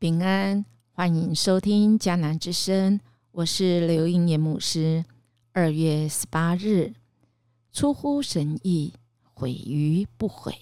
[0.00, 0.64] 平安，
[0.94, 2.98] 欢迎收听迦南之声，
[3.32, 5.04] 我是刘英年牧师。
[5.52, 6.94] 二月十八日，
[7.70, 8.94] 出乎神意，
[9.34, 10.56] 毁于不毁。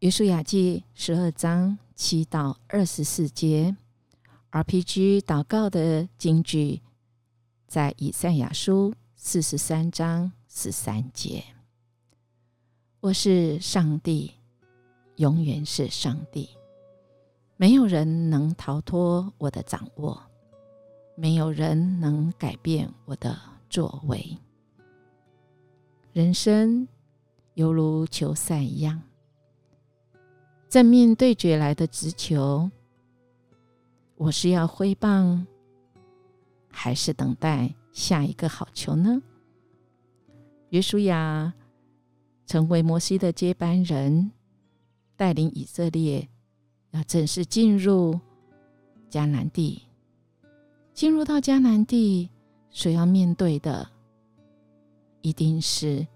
[0.00, 3.74] 约书亚记十二章七到二十四节
[4.50, 6.82] ，RPG 祷告的金句
[7.66, 11.42] 在以赛亚书四十三章十三节。
[13.00, 14.34] 我是上帝，
[15.16, 16.50] 永远是上帝。
[17.56, 20.20] 没有人能逃脱我的掌握，
[21.14, 23.38] 没有人能改变我的
[23.70, 24.36] 作为。
[26.12, 26.86] 人生
[27.54, 29.00] 犹如球赛一样，
[30.68, 32.68] 正面对决来的直球，
[34.16, 35.46] 我是要挥棒，
[36.68, 39.22] 还是等待下一个好球呢？
[40.70, 41.54] 约书亚
[42.46, 44.32] 成为摩西的接班人，
[45.16, 46.28] 带领以色列。
[46.94, 48.18] 要正式进入
[49.10, 49.82] 迦南地，
[50.92, 52.30] 进入到迦南地，
[52.70, 53.90] 所要面对的
[55.20, 56.06] 一定是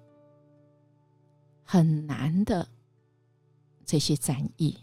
[1.65, 2.67] 很难的
[3.85, 4.79] 这些战役，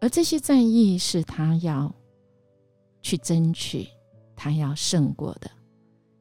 [0.00, 1.92] 而这些战役是他要
[3.00, 3.88] 去争取，
[4.36, 5.50] 他要胜过的，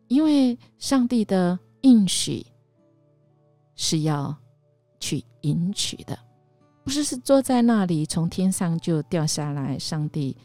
[0.07, 2.43] 因为上帝的应许
[3.75, 4.35] 是要
[4.99, 6.17] 去赢取的。
[6.83, 10.35] 不是是坐在那里，从天上就掉下来，上帝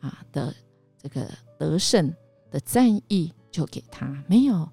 [0.00, 0.54] 啊的
[0.96, 2.14] 这个得胜
[2.50, 4.68] 的战役就给他没有，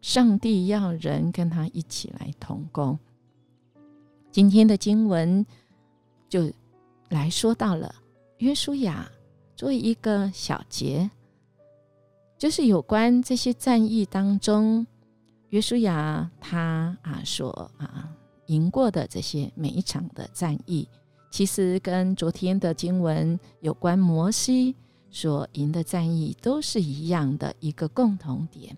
[0.00, 2.98] 上帝要人跟他一起来同工。
[4.30, 5.44] 今天的经文
[6.28, 6.50] 就
[7.10, 7.94] 来说到了
[8.38, 9.06] 约书亚
[9.54, 11.10] 作为一个小节，
[12.38, 14.86] 就是有关这些战役当中，
[15.50, 18.16] 约书亚他啊说啊。
[18.50, 20.88] 赢过的这些每一场的战役，
[21.30, 24.74] 其实跟昨天的经文有关摩西
[25.08, 28.76] 所赢的战役都是一样的一个共同点，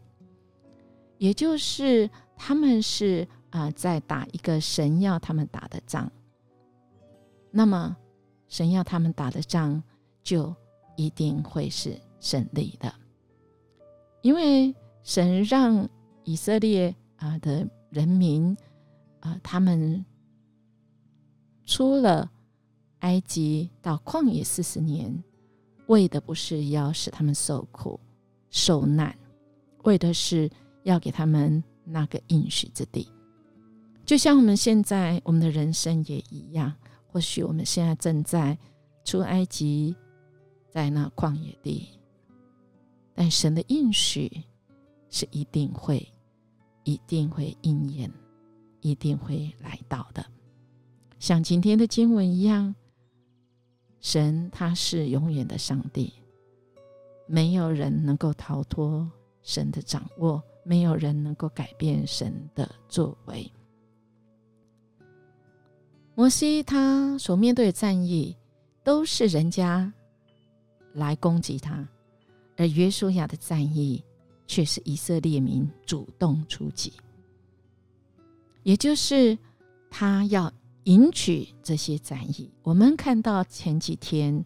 [1.17, 6.11] 也就是他们是啊在打一个神要他们打的仗。
[7.51, 7.97] 那么
[8.49, 9.83] 神要他们打的仗，
[10.23, 10.55] 就
[10.97, 12.95] 一定会是胜利的，
[14.21, 15.89] 因为神让
[16.25, 18.55] 以色列啊的人民。
[19.23, 20.05] 啊，他们
[21.65, 22.29] 出了
[22.99, 25.23] 埃及到旷野四十年，
[25.87, 27.99] 为的不是要使他们受苦
[28.51, 29.17] 受难，
[29.85, 30.51] 为的是
[30.83, 33.09] 要给他们那个应许之地。
[34.05, 36.75] 就像我们现在我们的人生也一样，
[37.07, 38.59] 或许我们现在正在
[39.05, 39.95] 出埃及，
[40.69, 41.89] 在那旷野地，
[43.15, 44.29] 但神的应许
[45.09, 46.13] 是一定会、
[46.83, 48.11] 一定会应验。
[48.83, 50.25] 一定会来到的，
[51.19, 52.75] 像今天的经文一样，
[54.01, 56.13] 神他是永远的上帝，
[57.27, 59.11] 没有人能够逃脱
[59.43, 63.51] 神的掌握，没有人能够改变神的作为。
[66.15, 68.37] 摩西他所面对的战役，
[68.85, 69.91] 都是人家
[70.93, 71.89] 来攻击他，
[72.57, 74.05] 而约书亚的战役
[74.47, 76.93] 却是以色列民主动出击。
[78.63, 79.37] 也就是
[79.91, 80.53] 他要
[80.85, 82.51] 迎取这些战役。
[82.63, 84.45] 我们看到前几天，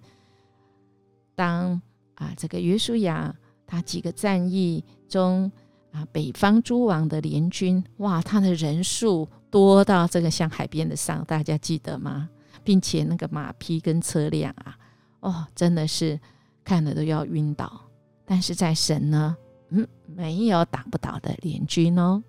[1.34, 1.80] 当
[2.14, 3.34] 啊这个约书亚
[3.66, 5.50] 他几个战役中
[5.92, 12.28] 啊，北方诸王的联军，哇，他的人数多到这个像海边的上，大家记得吗？
[12.64, 14.76] 并且那个马匹跟车辆啊，
[15.20, 16.18] 哦，真的是
[16.64, 17.80] 看了都要晕倒。
[18.24, 19.36] 但是在神呢，
[19.68, 22.22] 嗯，没有打不倒的联军哦。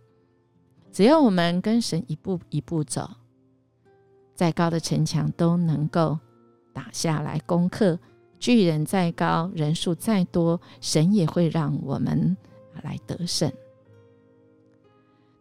[0.97, 3.07] 只要我们跟神一步一步走，
[4.33, 6.17] 再高的城墙都能够
[6.73, 7.99] 打下来攻克。
[8.39, 12.35] 巨人再高，人数再多，神也会让我们
[12.81, 13.47] 来得胜。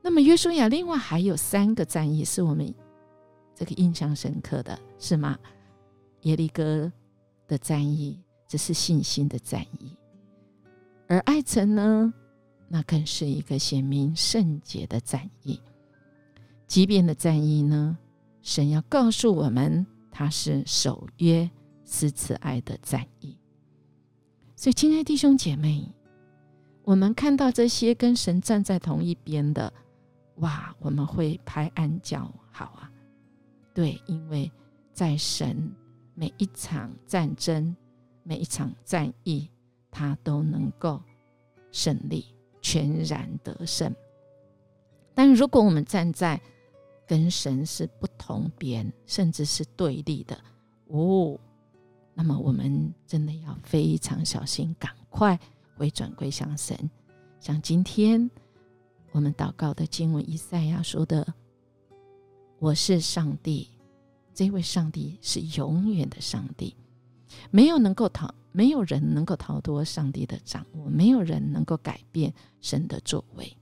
[0.02, 2.75] 那么约书亚另外还有三个战役是我们
[3.54, 5.38] 这个印象深刻的，是吗？
[6.25, 6.92] 耶利哥
[7.48, 9.96] 的战役，这是信心的战役，
[11.08, 12.12] 而爱城呢？
[12.68, 15.60] 那更是一个显明圣洁的战役。
[16.66, 17.96] 即便的战役呢，
[18.42, 21.48] 神要告诉我们，它是守约
[21.84, 23.38] 施慈爱的战役。
[24.56, 25.92] 所以，亲爱弟兄姐妹，
[26.82, 29.72] 我们看到这些跟神站在同一边的，
[30.36, 32.90] 哇，我们会拍案叫好啊！
[33.74, 34.50] 对，因为
[34.92, 35.70] 在神
[36.14, 37.76] 每一场战争、
[38.22, 39.48] 每一场战役，
[39.90, 41.00] 他都能够
[41.70, 42.24] 胜利。
[42.66, 43.94] 全然得胜，
[45.14, 46.40] 但如果我们站在
[47.06, 50.36] 跟神是不同边，甚至是对立的，
[50.88, 51.38] 哦，
[52.12, 55.38] 那么我们真的要非常小心，赶快
[55.76, 56.76] 回转归向神。
[57.38, 58.28] 像今天
[59.12, 61.24] 我们祷告的经文，以赛亚说的
[62.58, 63.68] ：“我是上帝，
[64.34, 66.74] 这位上帝是永远的上帝，
[67.52, 72.32] 没有能够逃，没有人能够逃脱上帝的掌握，没有人能够改变
[72.62, 73.54] 神的作为。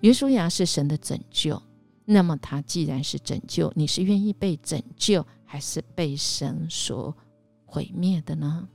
[0.00, 1.62] 约书亚是神的拯救，
[2.06, 7.14] 那么他既然是拯救，你是愿意被拯救，还是被神所？”
[7.66, 8.66] 毁灭的呢？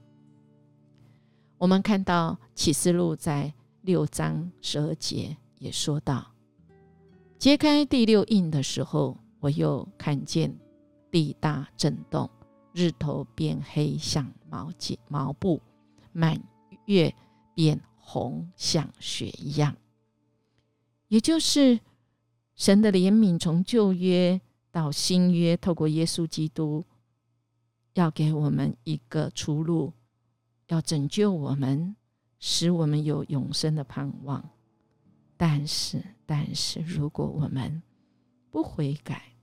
[1.57, 3.51] 我们看到启示录在
[3.81, 6.31] 六章十二节也说到，
[7.39, 10.55] 揭开第六印的时候，我又看见
[11.09, 12.29] 地大震动，
[12.75, 15.61] 日头变黑像毛巾毛布，
[16.11, 16.37] 满
[16.85, 17.15] 月
[17.53, 19.77] 变红像血一样。
[21.07, 21.79] 也就是
[22.53, 24.41] 神的怜悯从旧约
[24.71, 26.83] 到新约，透过耶稣基督。
[27.93, 29.93] 要给我们一个出路，
[30.67, 31.95] 要拯救我们，
[32.39, 34.49] 使我们有永生的盼望。
[35.37, 37.81] 但是，但是，如果我们
[38.51, 39.34] 不悔改，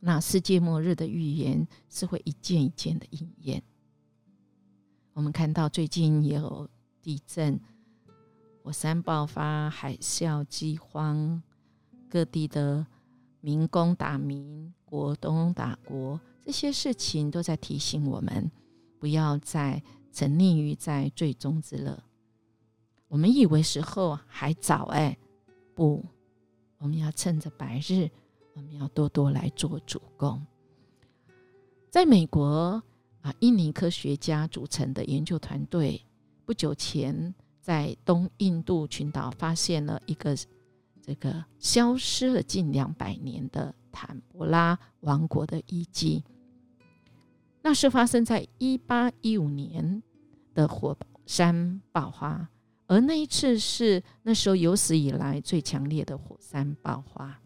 [0.00, 3.62] 那世界末日的预言是会一件一件的应验。
[5.12, 6.68] 我们看到最近也有
[7.02, 7.60] 地震、
[8.62, 11.42] 火山爆发、海啸、饥荒，
[12.08, 12.86] 各地的
[13.40, 16.18] 民工打民，国东打国。
[16.46, 18.50] 这些事情都在提醒我们，
[18.98, 19.82] 不要再
[20.12, 22.02] 沉溺于在最终之乐。
[23.08, 25.18] 我们以为时候还早，哎，
[25.74, 26.04] 不，
[26.78, 28.08] 我们要趁着白日，
[28.54, 30.44] 我们要多多来做主攻。
[31.90, 32.82] 在美国
[33.20, 36.04] 啊，印尼科学家组成的研究团队，
[36.44, 40.36] 不久前在东印度群岛发现了一个
[41.02, 43.74] 这个消失了近两百年的。
[43.92, 46.22] 坦博拉王国的遗迹，
[47.60, 50.00] 那是发生在一八一五年
[50.54, 52.48] 的火山爆发，
[52.86, 57.42] 而那一次是那时候有史以来最强烈的火山爆发，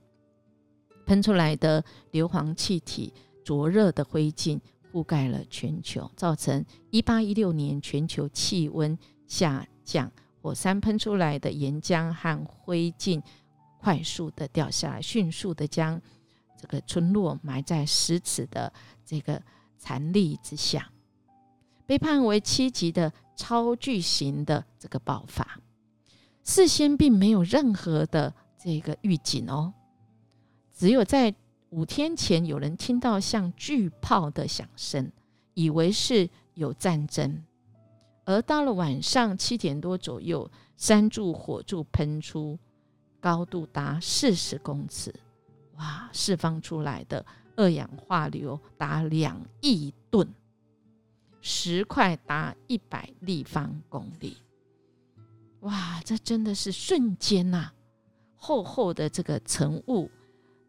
[1.06, 3.12] 喷出来的硫磺气体、
[3.44, 4.60] 灼热的灰烬
[4.92, 10.10] 覆盖了全球，造成一八一六年全球气温下降，
[10.40, 13.22] 火山喷出来的岩浆和灰烬
[13.80, 16.00] 快速的掉下来，迅速的将。
[16.56, 18.72] 这个村落埋在石尺的
[19.04, 19.42] 这个
[19.76, 20.90] 残砾之下，
[21.84, 25.60] 被判为七级的超巨型的这个爆发，
[26.42, 29.74] 事先并没有任何的这个预警哦，
[30.74, 31.32] 只有在
[31.70, 35.10] 五天前有人听到像巨炮的响声，
[35.54, 37.42] 以为是有战争，
[38.24, 42.58] 而到了晚上七点多左右，山柱火柱喷出，
[43.20, 45.14] 高度达四十公尺。
[45.76, 46.08] 哇！
[46.12, 47.24] 释放出来的
[47.56, 50.28] 二氧化硫达两亿吨，
[51.40, 54.36] 石块达一百立方公里。
[55.60, 56.00] 哇！
[56.04, 57.70] 这真的是瞬间呐！
[58.36, 60.10] 厚厚的这个尘雾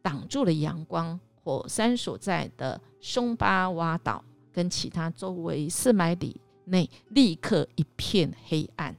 [0.05, 8.95] 挡住了阳光，火山所在的松巴瓦岛跟其他周围四百里内立刻一片黑暗，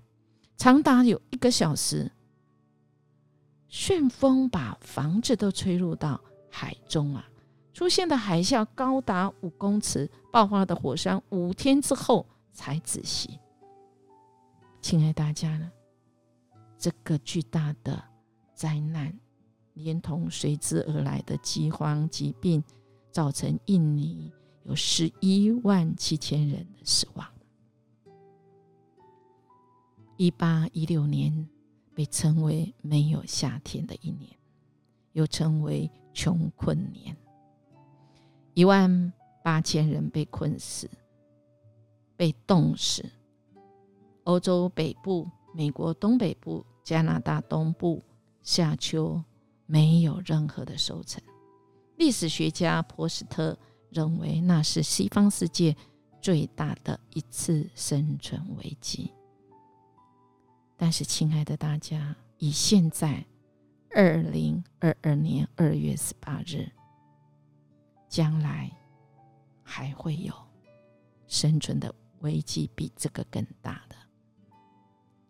[0.57, 2.11] 长达有一个小时。
[3.69, 7.29] 旋风把房子都吹入到海中啊！
[7.73, 13.39] 出现的海啸高达五公尺，爆发的火山五天之后才止息。
[14.81, 15.71] 亲爱大家呢？
[16.77, 18.03] 这个巨大的
[18.55, 19.17] 灾难，
[19.77, 22.63] 连同随之而来的饥荒、疾病，
[23.11, 24.33] 造成印尼
[24.65, 27.27] 有十一万七千人的死亡。
[30.17, 31.49] 一八一六年。
[31.97, 34.31] 被称为没有夏天的一年，
[35.13, 37.17] 又称为穷困年。
[38.53, 39.11] 一万
[39.43, 40.91] 八千人被困死、
[42.15, 43.03] 被冻死。
[44.25, 48.03] 欧洲北部、美国东北部、加拿大东部
[48.43, 49.25] 夏秋
[49.67, 51.23] 没有任何的收成。
[51.97, 53.59] 历史学家波斯特
[53.91, 55.77] 认为，那是西方世界
[56.21, 59.13] 最大的一次生存危机。
[60.77, 63.25] 但是，亲爱的大家，以现在
[63.95, 66.71] 二零二二年二月十八日，
[68.09, 68.71] 将来
[69.63, 70.35] 还会有
[71.27, 73.97] 生存的危机比这个更大的。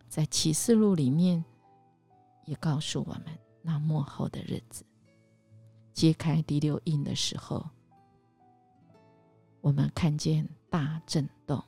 [0.09, 1.43] 在启示录里面
[2.45, 3.25] 也告诉我们，
[3.67, 4.85] 那幕后的日子，
[5.91, 7.69] 揭开第六印的时候，
[9.59, 11.61] 我们看见大震动，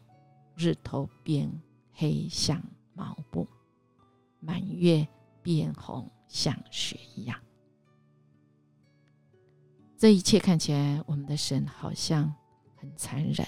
[0.56, 1.52] 日头变
[1.92, 2.64] 黑像
[2.94, 3.46] 毛布。
[4.40, 5.06] 满月
[5.42, 7.38] 变红，像雪一样。
[9.98, 12.34] 这一切看起来，我们的神好像
[12.78, 13.46] 很残忍，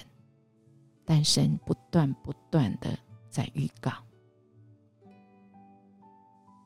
[1.06, 3.94] 但神不断不断的在预告。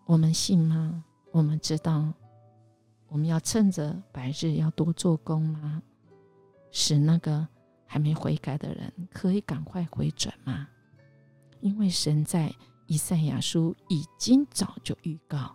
[0.05, 1.05] 我们信吗？
[1.35, 2.13] 我们知道
[3.09, 5.83] 我们要趁着白日要多做工吗？
[6.71, 7.45] 使那个
[7.85, 10.65] 还没悔改的人可以赶快回转吗？
[11.59, 12.49] 因为神在
[12.87, 15.53] 以赛亚书已经早就预告，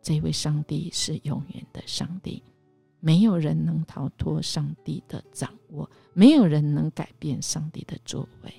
[0.00, 2.40] 这位上帝是永远的上帝，
[3.00, 8.54] 没有人能逃脱上帝的掌握，没有人能改变上帝的作为。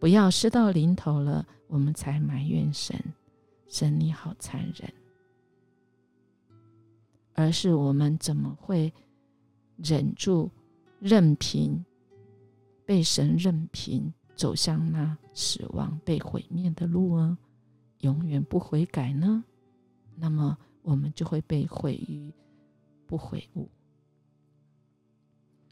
[0.00, 3.00] 不要事到临头了，我们才埋怨神。
[3.68, 4.92] 神你好残忍，
[7.34, 8.92] 而是我们怎么会
[9.76, 10.50] 忍住
[11.00, 11.84] 任凭
[12.84, 17.36] 被神任凭走向那死亡被毁灭的路呢？
[18.00, 19.44] 永远不悔改呢？
[20.14, 22.32] 那么我们就会被毁于
[23.06, 23.68] 不悔悟。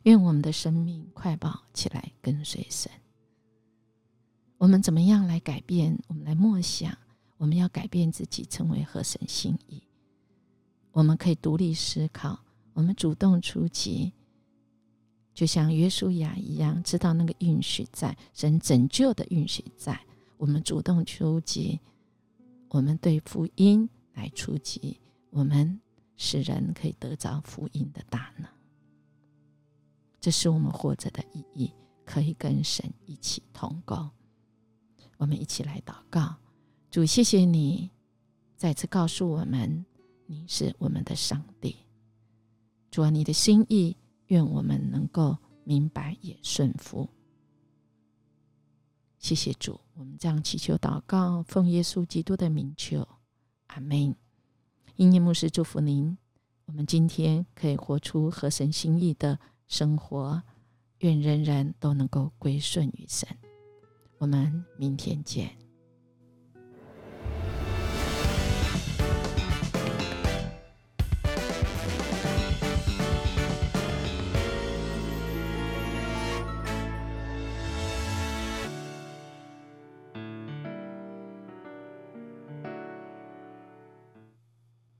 [0.02, 2.90] 愿我们的生命快跑起来，跟随神。
[4.58, 5.98] 我们怎么样来改变？
[6.08, 6.94] 我们来默想。
[7.44, 9.82] 我们要改变自己，成为合神心意。
[10.92, 12.40] 我们可以独立思考，
[12.72, 14.14] 我们主动出击，
[15.34, 20.00] 就像约书亚一样，知道那个允许在神拯救的允许在。
[20.38, 21.78] 我们主动出击，
[22.70, 24.98] 我们对福音来出击，
[25.28, 25.78] 我们
[26.16, 28.48] 使人可以得着福音的大能。
[30.18, 31.70] 这是我们活着的意义，
[32.06, 34.10] 可以跟神一起同工。
[35.18, 36.36] 我们一起来祷告。
[36.94, 37.90] 主，谢谢你
[38.56, 39.84] 再次告诉我们，
[40.26, 41.74] 你是我们的上帝。
[42.88, 43.96] 主啊，你的心意，
[44.26, 47.10] 愿我们能够明白也顺服。
[49.18, 53.04] 谢谢主，我们这样祈求祷告，奉耶稣基督的名求，
[53.66, 54.14] 阿门。
[54.94, 56.16] 因念牧师祝福您，
[56.66, 59.36] 我们今天可以活出合神心意的
[59.66, 60.40] 生活，
[60.98, 63.28] 愿人人都能够归顺于神。
[64.18, 65.63] 我们明天见。